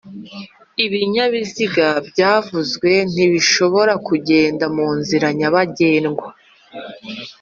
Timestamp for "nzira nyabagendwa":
4.99-6.27